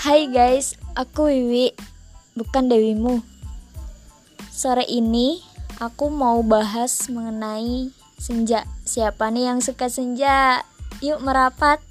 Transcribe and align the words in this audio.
Hai 0.00 0.32
guys, 0.32 0.80
aku 0.96 1.28
Wiwi, 1.28 1.76
bukan 2.32 2.72
Dewimu. 2.72 3.20
Sore 4.48 4.88
ini 4.88 5.44
aku 5.76 6.08
mau 6.08 6.40
bahas 6.40 7.12
mengenai 7.12 7.92
senja. 8.16 8.64
Siapa 8.88 9.28
nih 9.28 9.52
yang 9.52 9.60
suka 9.60 9.92
senja? 9.92 10.64
Yuk 11.04 11.20
merapat. 11.20 11.84